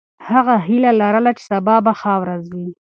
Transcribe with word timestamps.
هغه 0.29 0.55
هیله 0.67 0.91
لرله 0.99 1.31
چې 1.37 1.43
سبا 1.51 1.75
به 1.85 1.91
ښه 1.99 2.13
ورځ 2.21 2.43
وي. 2.55 2.67